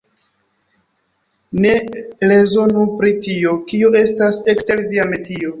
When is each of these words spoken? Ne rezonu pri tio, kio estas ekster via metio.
Ne 1.65 1.73
rezonu 2.31 2.89
pri 2.97 3.15
tio, 3.29 3.55
kio 3.73 3.93
estas 4.03 4.43
ekster 4.57 4.87
via 4.91 5.11
metio. 5.15 5.49